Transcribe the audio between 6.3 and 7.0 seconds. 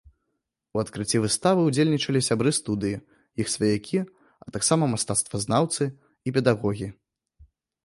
педагогі.